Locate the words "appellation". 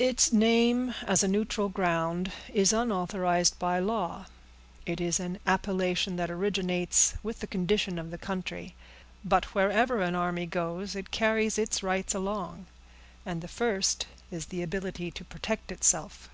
5.46-6.16